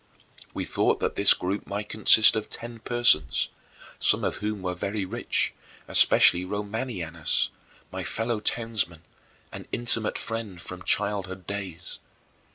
We 0.51 0.65
thought 0.65 0.99
that 0.99 1.15
this 1.15 1.35
group 1.35 1.67
might 1.67 1.87
consist 1.89 2.35
of 2.35 2.49
ten 2.49 2.79
persons, 2.79 3.49
some 3.99 4.23
of 4.23 4.37
whom 4.37 4.63
were 4.63 4.73
very 4.73 5.05
rich 5.05 5.53
especially 5.87 6.43
Romanianus, 6.43 7.49
my 7.91 8.01
fellow 8.01 8.39
townsman, 8.39 9.03
an 9.51 9.67
intimate 9.71 10.17
friend 10.17 10.59
from 10.59 10.81
childhood 10.81 11.45
days. 11.45 11.99